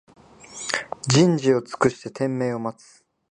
[1.03, 3.05] じんじをつくしててんめいをまつ